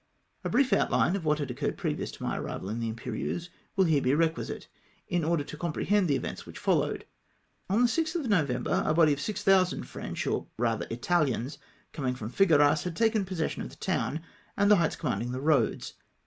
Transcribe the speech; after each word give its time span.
A 0.43 0.49
brief 0.49 0.73
outline 0.73 1.15
of 1.15 1.25
what 1.25 1.37
had 1.37 1.51
occurred 1.51 1.77
previous 1.77 2.09
to 2.13 2.23
my 2.23 2.35
arrival 2.35 2.69
in 2.69 2.79
the 2.79 2.89
Imperieuse, 2.89 3.51
will 3.75 3.85
here 3.85 4.01
be 4.01 4.15
requisite, 4.15 4.67
in 5.07 5.23
order 5.23 5.43
to 5.43 5.55
comprehend 5.55 6.07
the 6.07 6.15
events 6.15 6.43
which 6.43 6.57
followed. 6.57 7.05
On 7.69 7.83
the 7.83 7.87
6th 7.87 8.15
of 8.15 8.27
November 8.27 8.81
a 8.83 8.95
body 8.95 9.13
of 9.13 9.19
600Q.. 9.19 9.85
French, 9.85 10.25
or 10.25 10.47
rather 10.57 10.87
Itahans, 10.87 11.59
coming 11.93 12.15
from 12.15 12.31
Figueras, 12.31 12.81
had 12.81 12.95
taken 12.95 13.25
possession 13.25 13.61
of 13.61 13.69
the 13.69 13.75
town 13.75 14.21
and 14.57 14.71
the 14.71 14.77
heights 14.77 14.95
commanding 14.95 15.33
the 15.33 15.39
roads. 15.39 15.93